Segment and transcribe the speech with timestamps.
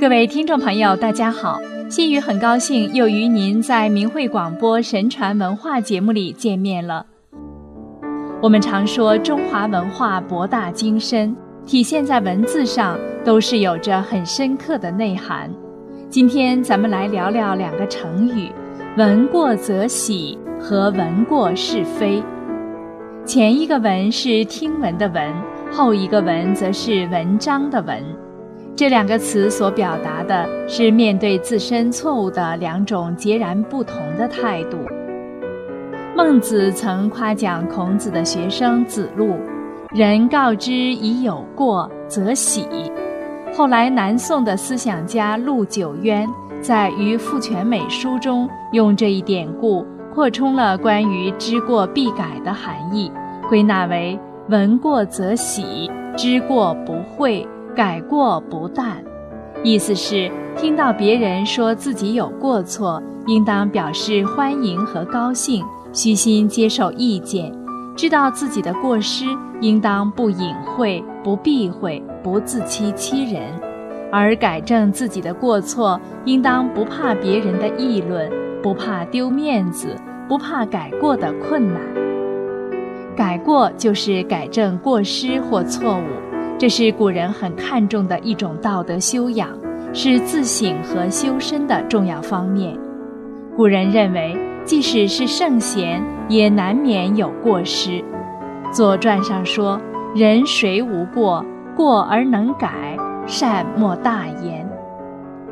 [0.00, 1.58] 各位听众朋友，大家好！
[1.90, 7.04] 心雨很高兴又与您在明慧广播神传文化节目里见面了。
[8.40, 11.34] 我们常说中华文化博大精深，
[11.66, 15.50] 体现在文字上都是有着很深刻的内涵。
[16.08, 18.52] 今天咱们来聊聊两个成语：
[18.96, 22.22] 闻过则喜和闻过是非。
[23.24, 25.34] 前一个闻是听闻的闻，
[25.72, 28.00] 后一个闻则是文章的文。
[28.78, 34.78] 这两个词所表达的是面对自身错误的两种截然不同的态度。
[36.14, 39.34] 孟子曾夸奖孔子的学生子路
[39.90, 42.68] ：“人告之以有过，则喜。”
[43.52, 46.24] 后来，南宋的思想家陆九渊
[46.62, 49.84] 在《于父权美书》中用这一典故
[50.14, 53.10] 扩充了关于知过必改的含义，
[53.48, 54.16] 归纳为
[54.48, 57.44] “闻过则喜，知过不讳。”
[57.78, 58.96] 改过不惮，
[59.62, 67.52] 意思是听到别人说自己有过错，应当表示欢迎和高兴，虚心接受意见；
[67.94, 69.26] 知道自己的过失，
[69.60, 73.44] 应当不隐晦、不避讳、不自欺欺人；
[74.10, 78.28] 而改正自己的过错，应当不怕别人的议论，
[78.60, 79.94] 不怕丢面子，
[80.28, 81.80] 不怕改过的困难。
[83.16, 86.27] 改过就是改正过失或错误。
[86.58, 89.48] 这是古人很看重的一种道德修养，
[89.94, 92.76] 是自省和修身的重要方面。
[93.56, 97.90] 古人认为，即使是圣贤，也难免有过失。
[98.72, 99.80] 《左传》上说
[100.16, 101.44] ：“人谁无过？
[101.76, 104.68] 过而能改，善莫大焉。”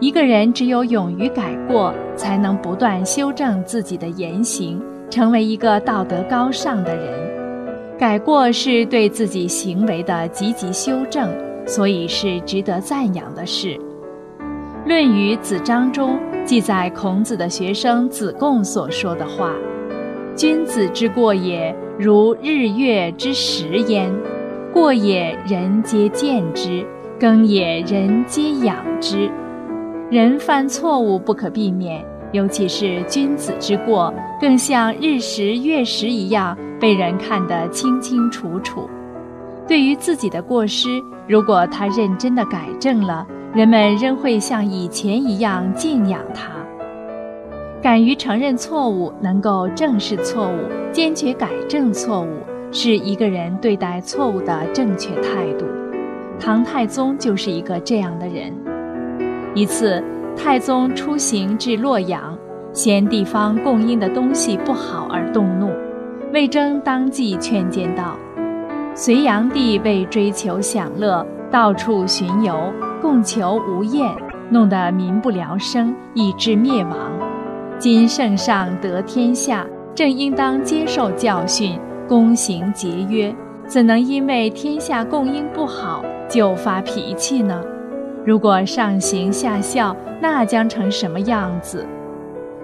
[0.00, 7.27] 一个人只有勇于改过，才能不断修正自己的言行，成为一个道德高尚的人。
[7.98, 11.28] 改过是对自己行为的积极修正，
[11.66, 13.70] 所以是值得赞扬的事。
[14.86, 19.52] 《论语·子章》中记载孔子的学生子贡所说的话
[20.36, 24.08] ：“君子之过也，如日月之食焉。
[24.72, 26.86] 过也，人皆见之；
[27.18, 29.28] 耕也，人皆养之。
[30.08, 32.00] 人犯错误不可避免。”
[32.30, 38.88] 尤其是君子之过，更像日食月食一样被人看得清清楚楚。
[39.66, 46.50] 对于自己的过失，如果他认真的改正了，人们仍会像以前一样敬仰他。
[47.82, 50.58] 敢于承认错误，能够正视错误，
[50.92, 52.28] 坚决改正错误，
[52.72, 55.66] 是一个人对待错误的正确态度。
[56.40, 58.52] 唐太宗就是一个这样的人。
[59.54, 60.02] 一次。
[60.40, 62.38] 太宗出行至洛阳，
[62.72, 65.68] 嫌地方供应的东西不好而动怒。
[66.30, 68.14] 魏征当即劝谏道
[68.94, 74.14] ：“隋炀帝为追求享乐，到处巡游，供求无厌，
[74.50, 77.10] 弄得民不聊生，以致灭亡。
[77.78, 83.34] 今圣上得天下，正应当接受教训，躬行节约，
[83.66, 87.62] 怎能因为天下供应不好就发脾气呢？”
[88.26, 91.86] 如果上行下效，那将成什么样子？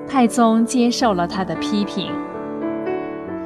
[0.06, 2.10] 太宗接受了他的批评。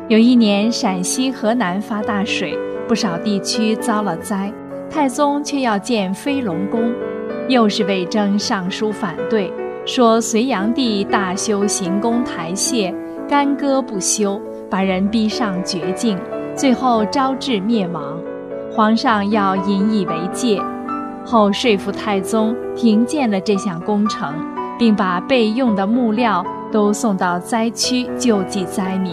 [0.08, 2.58] 有一年，陕西、河南发大水，
[2.88, 4.50] 不少地区遭了灾，
[4.88, 6.90] 太宗却要建飞龙宫。
[7.46, 9.52] 又是魏征上书反对，
[9.84, 12.94] 说隋炀帝大修行宫台榭，
[13.28, 16.18] 干戈不休，把人逼上绝境，
[16.54, 18.18] 最后招致灭亡。
[18.72, 20.58] 皇上要引以为戒。
[21.22, 24.32] 后说服太宗停建了这项工程，
[24.78, 26.42] 并把备用的木料
[26.72, 29.12] 都送到灾区救济灾民。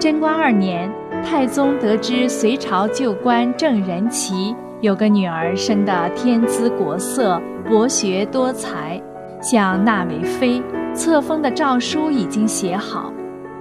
[0.00, 0.90] 贞观二年，
[1.22, 7.38] 太宗得知隋朝旧官郑仁齐有个女儿生得天姿国色、
[7.68, 8.98] 博学多才，
[9.42, 10.62] 想纳为妃。
[10.94, 13.12] 册封的诏书已经写好。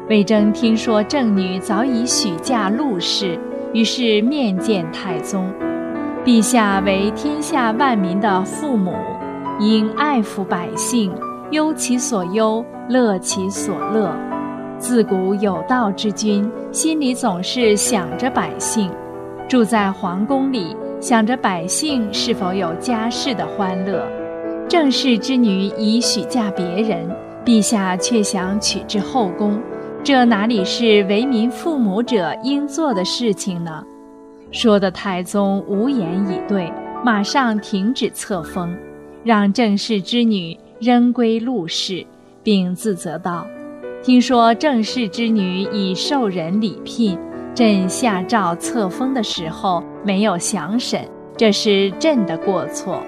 [0.09, 3.38] 魏征听说郑女早已许嫁陆氏，
[3.74, 5.45] 于是面见太宗。
[6.24, 8.94] 陛下为天下万民的父母，
[9.59, 11.12] 应爱抚百姓，
[11.51, 14.15] 忧其所忧，乐其所乐。
[14.80, 18.90] 自古有道之君，心里总是想着百姓。
[19.48, 24.08] 住在皇宫里，想着百姓是否有家世的欢乐。
[24.70, 27.10] 正室之女已许嫁别人，
[27.44, 29.60] 陛下却想娶至后宫，
[30.04, 33.84] 这哪里是为民父母者应做的事情呢？
[34.52, 36.72] 说的太宗无言以对，
[37.04, 38.74] 马上停止册封，
[39.24, 42.06] 让郑氏之女仍归陆氏，
[42.42, 43.46] 并自责道
[44.01, 47.19] ：“听说郑氏之女已受人礼聘，
[47.54, 51.06] 朕下诏册封的时候没有详审，
[51.36, 53.04] 这是朕的过错。”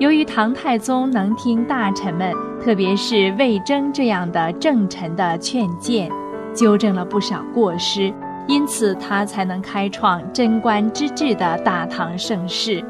[0.00, 2.32] 由于唐太宗能听大臣们，
[2.64, 6.10] 特别是魏征这样的正臣的劝谏，
[6.54, 8.10] 纠正了不少过失，
[8.48, 12.82] 因此他才能开创贞观之治的大唐盛世。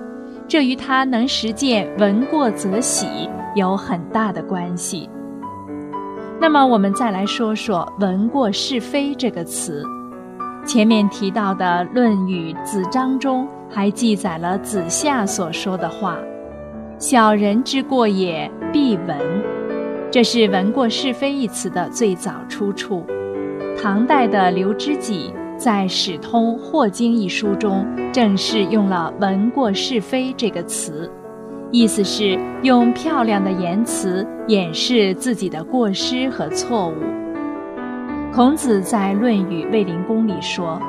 [0.46, 5.10] 这与他能实践“闻过则喜”有很大的关系。
[6.42, 9.84] 那么，我们再来说说“闻过是非”这个词。
[10.64, 16.16] 前面提到的《论语·子章》中还记载了子夏所说的话。
[16.98, 19.18] 小人之过也，必闻。
[20.10, 23.04] 这是“闻过是非”一词的最早出处。
[23.78, 31.10] 唐代的刘知几在《史通·霍经》一书中，正式用了“闻过是非”这个词，
[31.72, 36.94] 意思是用漂亮的言辞掩饰自己的过失和错误。
[38.34, 40.80] 孔子在《论语·卫灵公》里说：“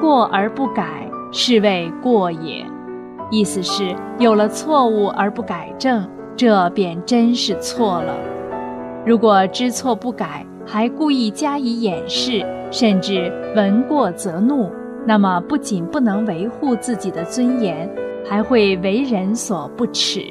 [0.00, 2.64] 过而不改，是谓过也。”
[3.30, 8.14] 意思是有了错误而不改正，这便真是错了。
[9.04, 14.70] 如果知错不改，还故意加以掩饰，甚至闻过则怒，
[15.06, 17.90] 那么不仅不能维护自己的尊严，
[18.28, 20.22] 还会为人所不齿。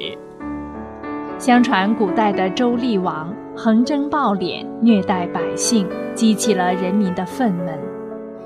[1.38, 7.78] 相传古代的周厉王横征暴敛，虐待百姓，激起了人民的愤懑。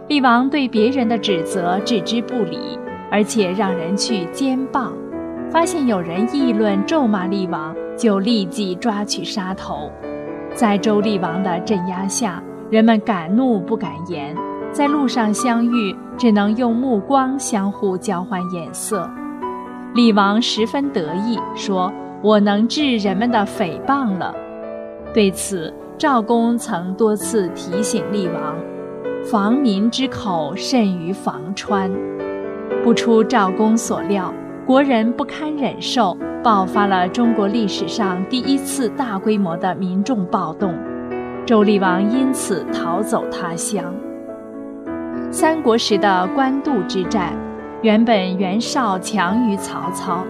[0.09, 2.79] 厉王对别人的指责置之不理。
[3.11, 4.91] 而且让人去监谤，
[5.51, 9.91] 发现有人议论咒骂厉王，就立即抓取杀头。
[10.53, 14.37] 在周厉王的镇压下，人们敢怒不敢言，
[14.73, 19.09] 在路上相遇，只能用目光相互交换眼色。
[19.94, 21.93] 厉王十分得意，说
[22.23, 24.35] ：“我能治人们的诽谤了。”
[25.14, 28.56] 对此，赵公曾多次提醒厉王
[29.25, 31.90] ：“防民之口，甚于防川。”
[32.85, 34.32] 不出赵公所料，
[34.67, 40.75] 国人不堪忍受，爆发了中国历史上第一次大规模的民众暴动。
[41.44, 43.93] 周厉王因此逃走他乡。
[45.31, 47.32] 三国时的官渡之战，
[47.81, 50.25] 原本袁绍强于曹操，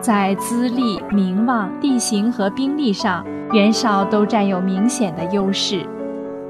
[0.00, 3.22] 在资历、名望、地形和兵力上，
[3.52, 5.84] 袁绍都占有明显的优势。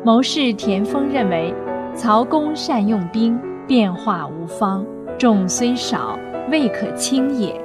[0.04, 1.52] 谋士田丰认为，
[1.92, 3.36] 曹公善用兵，
[3.66, 4.86] 变化无方。
[5.18, 6.16] 众虽少，
[6.48, 7.60] 未可轻也。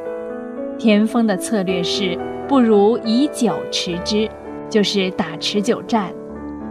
[0.80, 4.28] 田丰的策略是，不如以久持之，
[4.68, 6.12] 就是打持久战。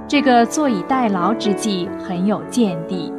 [0.08, 3.12] 这个坐以待劳之计很有见地。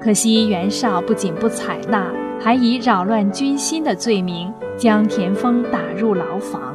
[0.00, 2.06] 可惜袁绍不仅不采纳，
[2.40, 6.74] 还以扰乱军心的罪名将田丰打入牢房。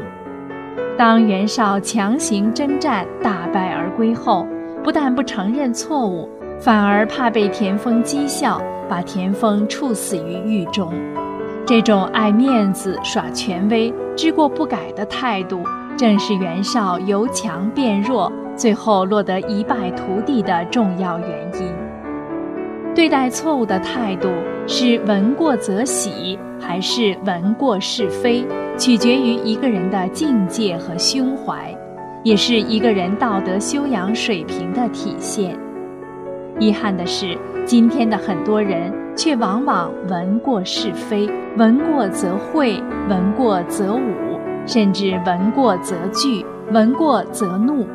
[0.97, 4.45] 当袁绍强行征战，大败而归后，
[4.83, 6.29] 不但不承认错误，
[6.59, 8.61] 反而怕被田丰讥笑。
[8.89, 10.93] 把田丰处死于狱中，
[11.65, 15.63] 这种爱面子、耍权威、知过不改的态度，
[15.97, 21.29] 正是袁绍由强变弱，最后落得一败涂地的重要原
[21.59, 21.67] 因。
[22.93, 24.29] 对待错误的态度
[24.67, 28.45] 是闻过则喜，还是闻过是非，
[28.77, 31.75] 取决于一个人的境界和胸怀，
[32.23, 35.57] 也是一个人道德修养水平的体现。
[36.59, 37.37] 遗憾的是。
[37.65, 42.77] 今天的很多人却往往闻过是非，闻过则会，
[43.07, 47.87] 闻过则武，甚至闻过则惧，闻过则怒。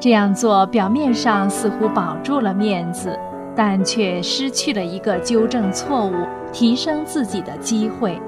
[0.00, 3.18] 这样做表面上似乎保住了面子，
[3.56, 6.12] 但却失去了一个纠正错误、
[6.52, 8.20] 提升自己的机会。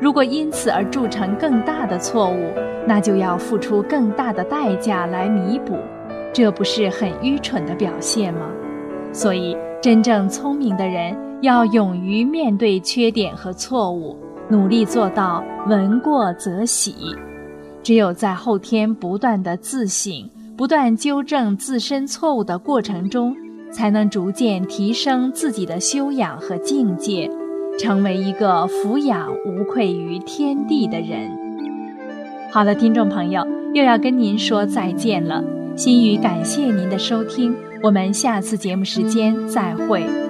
[0.00, 2.52] 如果因此而铸成更大的错误，
[2.86, 5.76] 那就要付出更大的代价来弥补，
[6.32, 8.48] 这不是很愚蠢的表现吗？
[9.12, 9.56] 所以。
[9.80, 14.16] 真正聪明的人要勇于面对缺点和错误，
[14.48, 16.96] 努力做到闻过则喜。
[17.80, 23.36] 只有在后天不断的自省、不断纠正自身错误的过程中，
[23.70, 27.30] 才能逐渐提升自己的修养和境界，
[27.78, 31.30] 成为一个俯仰无愧于天地的人。
[32.50, 35.42] 好的，听众朋友，又要跟您说再见了。
[35.76, 37.54] 心语感谢您的收听。
[37.82, 40.27] 我们下次节目时间再会。